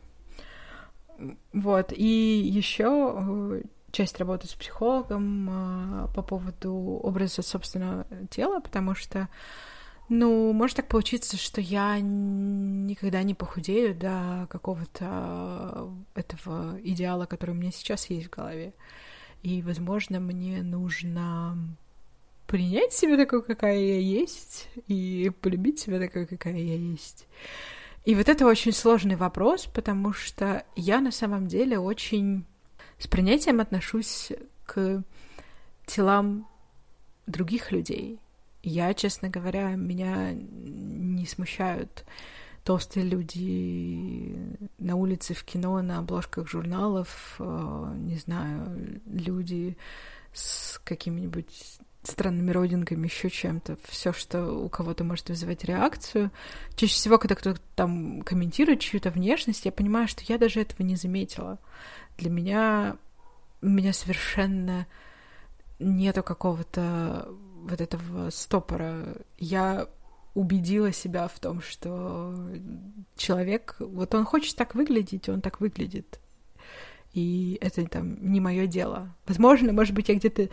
[1.54, 1.91] Вот.
[1.91, 9.28] И еще э, часть работы с психологом э, по поводу образа собственного тела, потому что,
[10.10, 17.56] ну, может так получиться, что я никогда не похудею до какого-то этого идеала, который у
[17.56, 18.74] меня сейчас есть в голове.
[19.42, 21.58] И, возможно, мне нужно
[22.48, 27.28] принять себя такой, какая я есть, и полюбить себя такой, какая я есть.
[28.06, 32.46] И вот это очень сложный вопрос, потому что я на самом деле очень
[33.00, 34.32] с принятием отношусь
[34.66, 35.04] к
[35.86, 36.48] телам
[37.26, 38.20] других людей.
[38.63, 42.06] Я, честно говоря, меня не смущают
[42.63, 49.78] толстые люди на улице, в кино, на обложках журналов, э, не знаю, люди
[50.32, 56.32] с какими-нибудь странными родинками, еще чем-то, все, что у кого-то может вызывать реакцию.
[56.76, 60.95] Чаще всего, когда кто-то там комментирует чью-то внешность, я понимаю, что я даже этого не
[60.95, 61.60] заметила.
[62.17, 62.97] Для меня
[63.62, 64.88] меня совершенно
[65.80, 67.30] нету какого-то
[67.69, 69.15] вот этого стопора.
[69.38, 69.88] Я
[70.34, 72.36] убедила себя в том, что
[73.15, 76.19] человек, вот он хочет так выглядеть, он так выглядит
[77.13, 79.13] и это там не мое дело.
[79.28, 80.49] Возможно, может быть, я где-то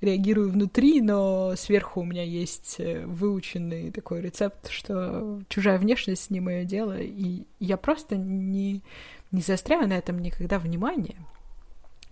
[0.00, 6.40] реагирую внутри, но сверху у меня есть э, выученный такой рецепт, что чужая внешность не
[6.40, 8.82] мое дело, и я просто не,
[9.32, 11.16] не заостряю на этом никогда внимание.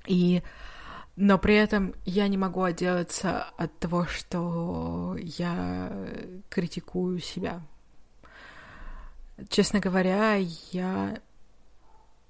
[0.09, 0.43] И
[1.17, 5.93] но при этом я не могу отделаться от того, что я
[6.49, 7.61] критикую себя.
[9.49, 10.37] Честно говоря,
[10.71, 11.21] я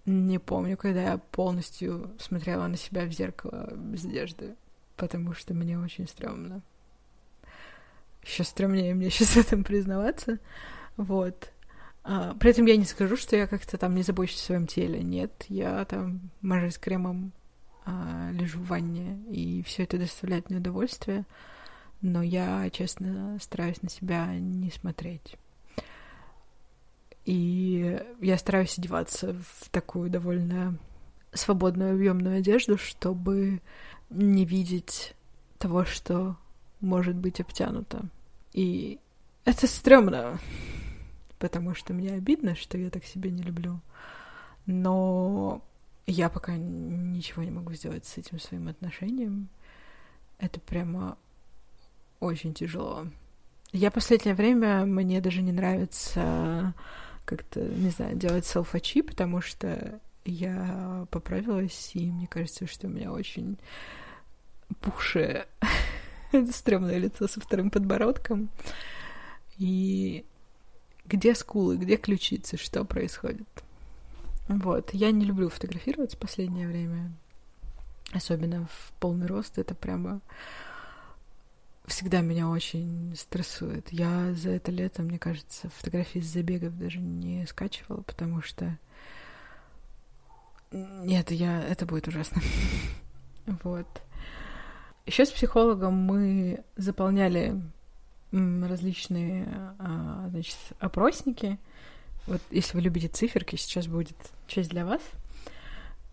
[0.05, 4.57] не помню, когда я полностью смотрела на себя в зеркало без одежды,
[4.97, 6.63] потому что мне очень стрёмно.
[8.25, 10.39] Еще стрёмнее мне сейчас в этом признаваться.
[10.97, 11.53] Вот.
[12.05, 15.03] А, при этом я не скажу, что я как-то там не забочусь о своем теле.
[15.03, 17.33] Нет, я там мажусь кремом,
[17.85, 21.25] а, лежу в ванне, и все это доставляет мне удовольствие.
[22.01, 25.37] Но я, честно, стараюсь на себя не смотреть.
[27.25, 30.77] И я стараюсь одеваться в такую довольно
[31.33, 33.61] свободную объемную одежду, чтобы
[34.11, 35.15] не видеть
[35.59, 36.37] того, что
[36.81, 38.03] может быть обтянуто.
[38.53, 38.99] И
[39.45, 40.39] это стрёмно,
[41.39, 43.81] потому что мне обидно, что я так себя не люблю.
[44.67, 45.63] Но
[46.07, 49.49] я пока ничего не могу сделать с этим своим отношением.
[50.39, 51.17] Это прямо
[52.21, 53.07] очень тяжело.
[53.73, 56.75] Я последнее время, мне даже не нравится
[57.25, 63.13] как-то, не знаю, делать селфачи, потому что я поправилась, и мне кажется, что у меня
[63.13, 63.59] очень
[64.81, 65.47] пухшее,
[66.53, 68.51] стрёмное лицо со вторым подбородком.
[69.59, 70.25] И
[71.05, 73.62] где скулы, где ключицы, что происходит?
[74.49, 77.13] Вот, я не люблю фотографироваться в последнее время,
[78.13, 80.21] особенно в полный рост, это прямо
[81.87, 83.93] всегда меня очень стрессует.
[83.93, 88.79] Я за это лето, мне кажется, фотографии с забегов даже не скачивала, потому что
[90.73, 92.41] нет, я это будет ужасно.
[93.63, 93.87] вот.
[95.05, 97.61] Еще с психологом мы заполняли
[98.31, 99.47] различные
[99.79, 101.59] а, значит, опросники.
[102.27, 105.03] Вот если вы любите циферки, сейчас будет часть для вас.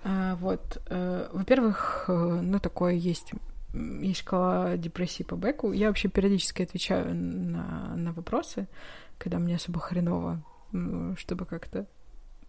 [0.04, 3.34] А, вот, э, во-первых, э, ну такое есть
[3.74, 5.72] есть шкала депрессии по Беку.
[5.72, 8.68] Я вообще периодически отвечаю на, на вопросы,
[9.20, 10.42] когда мне особо хреново,
[11.18, 11.86] чтобы как-то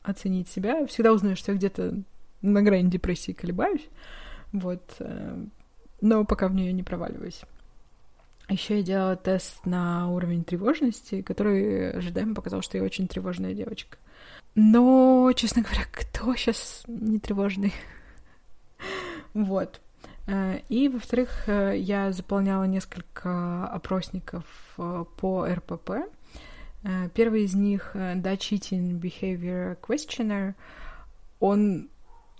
[0.02, 0.86] оценить себя.
[0.86, 2.02] Всегда узнаю, что я где-то
[2.40, 3.86] на грани депрессии колебаюсь.
[4.52, 4.82] Вот.
[4.98, 5.44] Э,
[6.00, 7.42] но пока в нее не проваливаюсь.
[8.50, 13.96] Еще я делала тест на уровень тревожности, который ожидаемо показал, что я очень тревожная девочка.
[14.56, 17.72] Но, честно говоря, кто сейчас не тревожный?
[19.34, 19.80] вот.
[20.26, 24.44] Э, и, во-вторых, э, я заполняла несколько опросников
[24.78, 25.90] э, по РПП.
[27.14, 30.54] Первый из них The Cheating Behavior Questionnaire.
[31.38, 31.90] Он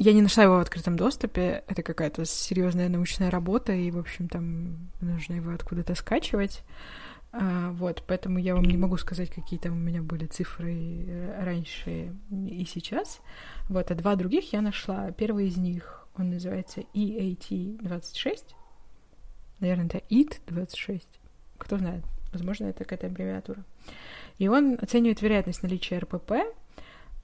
[0.02, 1.62] я не нашла его в открытом доступе.
[1.66, 6.62] Это какая-то серьезная научная работа, и, в общем, там нужно его откуда-то скачивать.
[7.32, 12.64] вот, поэтому я вам не могу сказать, какие там у меня были цифры раньше и
[12.64, 13.20] сейчас.
[13.68, 15.10] Вот, а два других я нашла.
[15.12, 18.38] Первый из них он называется EAT-26.
[19.60, 21.02] Наверное, это EAT-26.
[21.58, 22.04] Кто знает.
[22.32, 23.62] Возможно, это какая-то аббревиатура.
[24.38, 26.32] И он оценивает вероятность наличия РПП.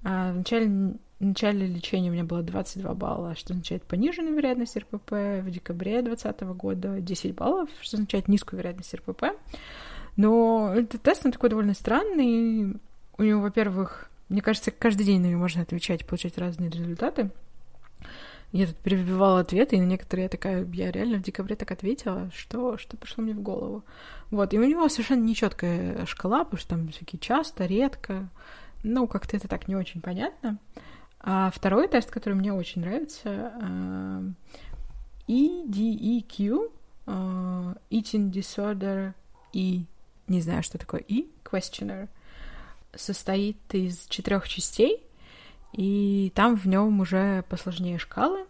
[0.05, 5.12] А в начале, начале лечения у меня было 22 балла, что означает пониженную вероятность РПП.
[5.12, 9.24] В декабре 2020 года 10 баллов, что означает низкую вероятность РПП.
[10.16, 12.79] Но этот тест, он такой довольно странный.
[13.18, 17.31] У него, во-первых, мне кажется, каждый день на него можно отвечать, получать разные результаты.
[18.52, 22.31] Я тут перебивала ответы, и на некоторые я такая, я реально в декабре так ответила,
[22.35, 23.85] что, что пришло мне в голову.
[24.31, 28.29] Вот, и у него совершенно нечеткая шкала, потому что там всякие часто, редко,
[28.83, 30.59] ну, как-то это так не очень понятно.
[31.20, 34.33] А второй тест, который мне очень нравится, uh,
[35.26, 36.70] EDEQ,
[37.07, 39.12] uh, Eating Disorder
[39.52, 39.87] и
[40.29, 42.09] не знаю, что такое и questionnaire,
[42.94, 45.02] состоит из четырех частей,
[45.72, 48.46] и там в нем уже посложнее шкалы.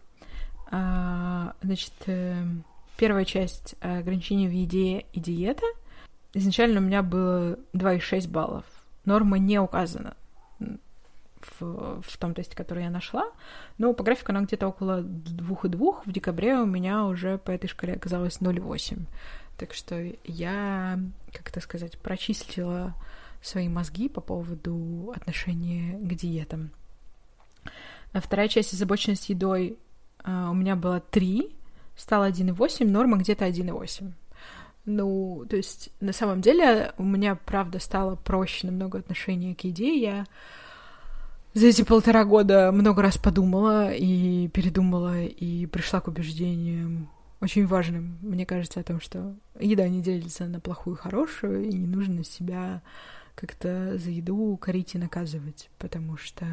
[0.70, 2.44] А, значит, э,
[2.96, 5.66] первая часть ограничения в еде и диета.
[6.35, 8.64] Изначально у меня было 2,6 баллов.
[9.05, 10.16] Норма не указана
[11.59, 13.30] в, в том тесте, который я нашла,
[13.78, 16.02] но по графику она где-то около 2,2.
[16.04, 19.00] В декабре у меня уже по этой шкале оказалось 0,8.
[19.56, 20.98] Так что я,
[21.32, 22.94] как это сказать, прочистила
[23.42, 26.70] свои мозги по поводу отношения к диетам.
[28.12, 29.78] А вторая часть озабоченность едой
[30.20, 31.54] uh, у меня была 3,
[31.96, 34.12] стала 1,8, норма где-то 1,8.
[34.87, 40.00] Ну, то есть, на самом деле, у меня, правда, стало проще намного отношение к еде.
[40.00, 40.26] Я
[41.57, 47.09] за эти полтора года много раз подумала и передумала, и пришла к убеждениям
[47.40, 51.73] очень важным, мне кажется, о том, что еда не делится на плохую и хорошую, и
[51.73, 52.83] не нужно себя
[53.35, 56.45] как-то за еду корить и наказывать, потому что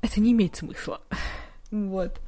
[0.00, 1.02] это не имеет смысла.
[1.70, 2.18] вот.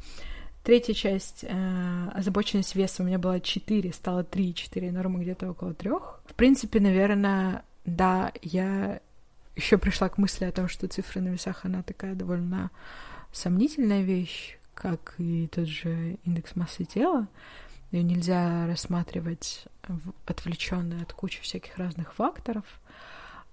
[0.65, 5.73] Третья часть э, озабоченность веса у меня была 4, стала 3, 4, норма где-то около
[5.73, 5.91] 3.
[6.27, 9.01] В принципе, наверное, да, я
[9.57, 12.71] еще пришла к мысли о том, что цифра на весах, она такая довольно
[13.33, 17.29] сомнительная вещь, как и тот же индекс массы тела.
[17.91, 19.67] Ее нельзя рассматривать
[20.27, 22.65] отвлеченно от кучи всяких разных факторов.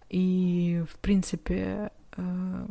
[0.09, 2.67] И, в принципе, э,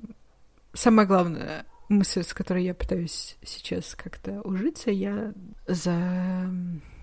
[0.73, 5.33] самая главная мысль, с которой я пытаюсь сейчас как-то ужиться, я
[5.67, 6.51] за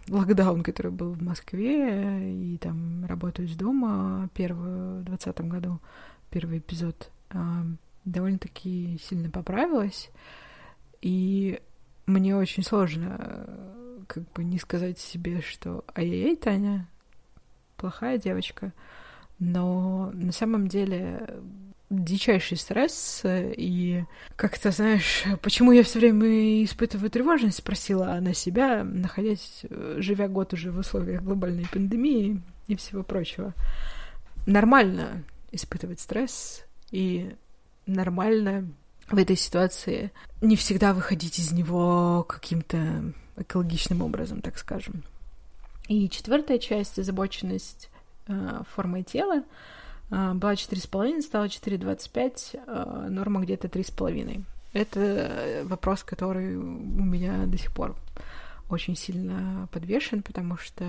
[0.09, 5.79] локдаун, который был в Москве, и там работаю из дома первую в двадцатом году,
[6.33, 7.11] первый эпизод,
[8.05, 10.09] довольно-таки сильно поправилась.
[11.01, 11.61] И
[12.07, 13.47] мне очень сложно
[14.07, 16.87] как бы не сказать себе, что ай-яй-яй, Таня,
[17.77, 18.73] плохая девочка.
[19.37, 21.39] Но на самом деле
[21.89, 24.03] дичайший стресс, и
[24.35, 29.63] как-то, знаешь, почему я все время испытываю тревожность, спросила она себя, находясь,
[29.97, 33.53] живя год уже в условиях глобальной пандемии и всего прочего.
[34.47, 35.23] Нормально
[35.53, 37.35] испытывать стресс, и
[37.85, 38.67] нормально
[39.09, 45.03] в этой ситуации не всегда выходить из него каким-то экологичным образом, так скажем.
[45.87, 47.89] И четвертая часть, озабоченность
[48.27, 49.43] э, формой тела,
[50.09, 54.43] э, была 4,5, стала 4,25, э, норма где-то 3,5.
[54.71, 57.95] Это вопрос, который у меня до сих пор
[58.69, 60.85] очень сильно подвешен, потому что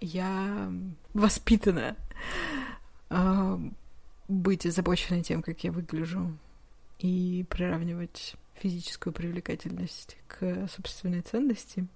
[0.00, 0.72] я
[1.12, 1.96] воспитана
[3.10, 3.58] э,
[4.28, 6.36] быть озабоченной тем, как я выгляжу,
[6.98, 11.86] и приравнивать физическую привлекательность к собственной ценности.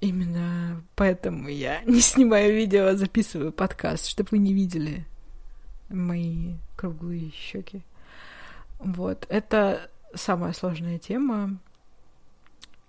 [0.00, 5.04] Именно поэтому я не снимаю видео, а записываю подкаст, чтобы вы не видели
[5.88, 7.82] мои круглые щеки.
[8.78, 11.58] Вот, это самая сложная тема,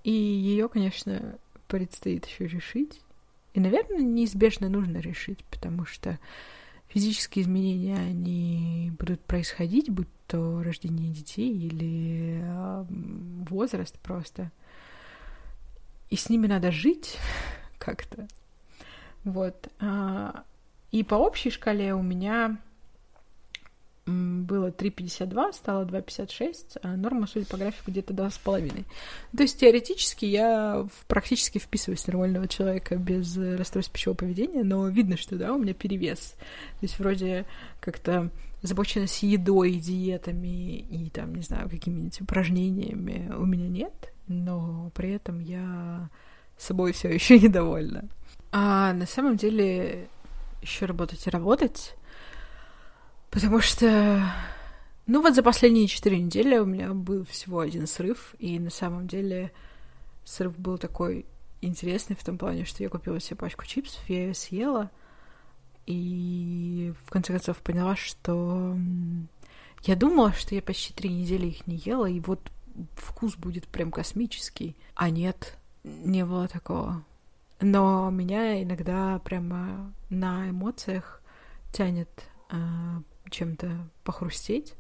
[0.04, 1.38] и ее, конечно,
[1.68, 3.02] предстоит еще решить.
[3.54, 6.20] И, наверное, неизбежно нужно решить, потому что
[6.96, 12.41] физические изменения, они будут происходить, будь то рождение детей или
[13.50, 14.50] возраст просто.
[16.10, 17.18] И с ними надо жить
[17.80, 18.30] как-то.
[19.26, 19.68] Вот.
[19.82, 20.46] А,
[20.91, 22.58] и по общей шкале у меня
[24.06, 28.86] было 3,52, стало 2,56, а норма, судя по графику, где-то 2,5.
[29.36, 35.18] То есть теоретически я практически вписываюсь в нормального человека без расстройств пищевого поведения, но видно,
[35.18, 36.36] что, да, у меня перевес.
[36.80, 37.45] То есть вроде
[37.80, 38.30] как-то
[38.62, 45.39] озабоченность едой, диетами и там, не знаю, какими-нибудь упражнениями у меня нет, но при этом
[45.39, 46.10] я
[46.58, 48.08] собой все еще недовольна.
[48.51, 50.08] А на самом деле
[50.62, 51.95] еще работать и работать,
[53.30, 54.23] Потому что,
[55.07, 59.07] ну вот за последние четыре недели у меня был всего один срыв, и на самом
[59.07, 59.51] деле
[60.23, 61.26] срыв был такой
[61.61, 64.89] интересный в том плане, что я купила себе пачку чипсов, я ее съела,
[65.86, 68.76] и в конце концов поняла, что
[69.84, 72.39] я думала, что я почти три недели их не ела, и вот
[72.95, 74.76] вкус будет прям космический.
[74.95, 77.03] А нет, не было такого.
[77.61, 81.21] Но меня иногда прямо на эмоциях
[81.71, 82.09] тянет
[82.49, 84.73] а, чем-то похрустеть.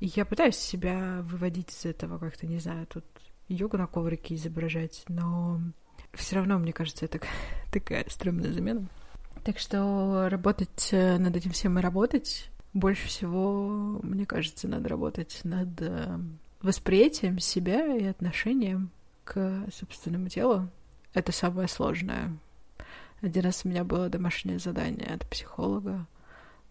[0.00, 3.04] И я пытаюсь себя выводить из этого как-то, не знаю, тут
[3.48, 5.60] йогу на коврике изображать, но
[6.12, 7.20] все равно, мне кажется, это
[7.72, 8.86] такая стрёмная замена.
[9.44, 12.50] Так что работать э, над этим всем и работать.
[12.72, 16.18] Больше всего, мне кажется, надо работать над э,
[16.62, 18.90] восприятием себя и отношением
[19.24, 20.68] к собственному телу.
[21.12, 22.36] Это самое сложное.
[23.20, 26.06] Один раз у меня было домашнее задание от психолога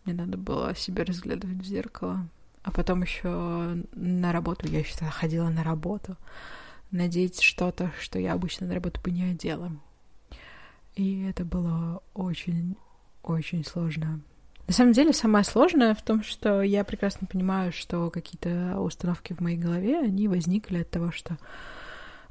[0.06, 2.28] мне надо было себя разглядывать в зеркало.
[2.64, 4.68] А потом еще на работу.
[4.68, 6.16] Я еще ходила на работу.
[6.92, 9.72] Надеть что-то, что я обычно на работу бы не одела.
[10.96, 14.22] И это было очень-очень сложно.
[14.68, 19.42] На самом деле, самое сложное в том, что я прекрасно понимаю, что какие-то установки в
[19.42, 21.38] моей голове, они возникли от того, что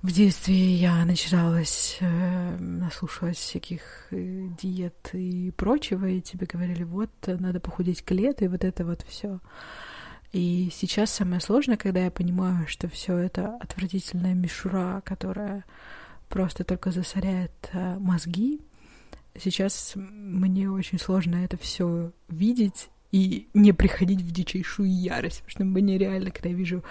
[0.02, 7.10] в детстве я начиналась, э, наслушалась всяких э, диет и прочего, и тебе говорили, вот,
[7.26, 9.38] надо похудеть к лету, и вот это вот все.
[10.32, 15.64] И сейчас самое сложное, когда я понимаю, что все это отвратительная мишура, которая
[16.28, 18.60] просто только засоряет э, мозги.
[19.38, 25.64] Сейчас мне очень сложно это все видеть и не приходить в дичайшую ярость, потому что
[25.64, 26.82] мне реально, когда я вижу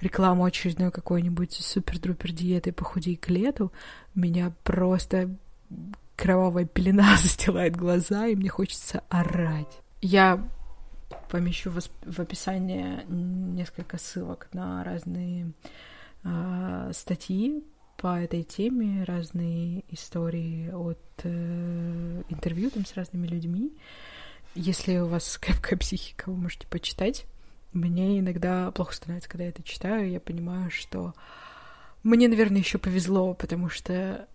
[0.00, 3.72] рекламу очередной какой-нибудь супер-друпер диеты «Похудей к лету»,
[4.14, 5.30] меня просто
[6.16, 9.80] кровавая пелена застилает глаза, и мне хочется орать.
[10.02, 10.44] Я
[11.30, 15.52] помещу в, описание несколько ссылок на разные
[16.24, 17.62] э, статьи
[17.96, 23.72] по этой теме, разные истории от э, интервью там с разными людьми.
[24.54, 27.26] Если у вас крепкая психика, вы можете почитать.
[27.72, 30.10] Мне иногда плохо становится, когда я это читаю.
[30.10, 31.14] Я понимаю, что
[32.02, 34.26] мне, наверное, еще повезло, потому что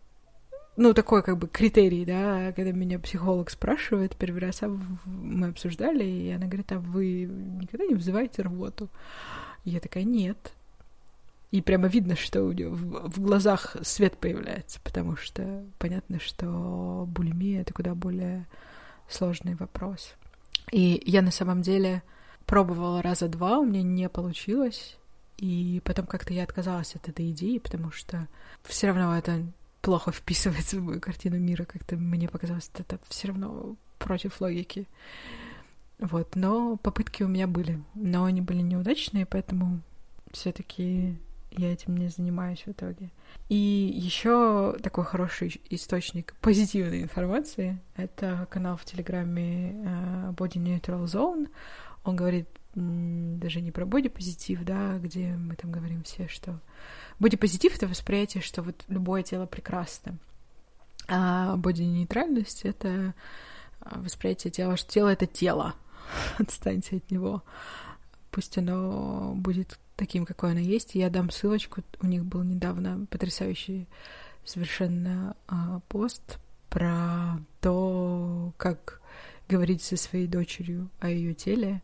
[0.78, 4.68] ну, такой как бы критерий, да, когда меня психолог спрашивает, первый раз а
[5.06, 8.90] мы обсуждали, и она говорит, а вы никогда не вызываете рвоту?
[9.64, 10.54] Я такая, нет.
[11.52, 17.06] И прямо видно, что у нее в, в глазах свет появляется, потому что понятно, что
[17.08, 18.46] булимия— это куда более
[19.10, 20.16] сложный вопрос.
[20.72, 22.04] И я на самом деле
[22.46, 24.98] пробовала раза два, у меня не получилось.
[25.38, 28.28] И потом как-то я отказалась от этой идеи, потому что
[28.64, 29.46] все равно это
[29.82, 31.66] плохо вписывается в мою картину мира.
[31.66, 34.88] Как-то мне показалось, это все равно против логики.
[36.00, 39.82] Вот, но попытки у меня были, но они были неудачные, поэтому
[40.32, 41.18] все-таки
[41.58, 43.12] я этим не занимаюсь в итоге.
[43.50, 51.50] И еще такой хороший источник позитивной информации— это канал в Телеграме uh, Body Neutral Zone.
[52.04, 56.60] Он говорит даже не про бодипозитив, да, где мы там говорим все, что
[57.20, 60.18] бодипозитив— это восприятие, что вот любое тело прекрасно,
[61.08, 63.14] а боди-нейтральность— это
[63.80, 65.76] восприятие тела, что тело— это тело,
[66.38, 67.44] отстаньте от него.
[68.32, 70.96] Пусть оно будет таким, какое оно есть.
[70.96, 71.84] Я дам ссылочку.
[72.02, 73.88] У них был недавно потрясающий
[74.44, 76.40] совершенно а, пост
[76.70, 79.02] про то, как
[79.48, 81.82] говорить со своей дочерью о ее теле,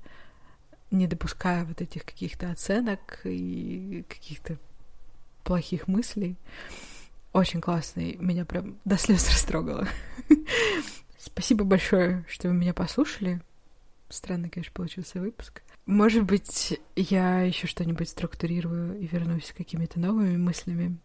[0.90, 4.58] не допуская вот этих каких-то оценок и каких-то
[5.44, 6.38] плохих мыслей.
[7.34, 9.88] Очень классный, меня прям до слез растрогало.
[11.18, 13.42] Спасибо большое, что вы меня послушали.
[14.10, 15.62] Странный, конечно, получился выпуск.
[15.86, 20.98] Может быть, я еще что-нибудь структурирую и вернусь с какими-то новыми мыслями.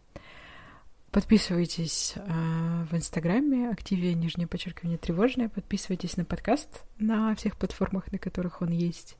[1.11, 5.49] Подписывайтесь э, в Инстаграме, активе нижнее подчеркивание тревожное.
[5.49, 9.17] Подписывайтесь на подкаст на всех платформах, на которых он есть.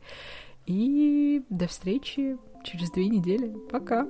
[0.67, 3.55] И до встречи через две недели.
[3.71, 4.05] Пока!